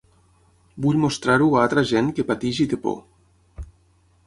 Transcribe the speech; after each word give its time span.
Vull 0.85 0.97
mostrar-ho 1.03 1.51
a 1.51 1.59
altra 1.65 1.85
gent 1.91 2.11
que 2.21 2.27
pateix 2.33 2.65
i 2.65 2.69
té 2.75 2.83
por. 2.89 2.99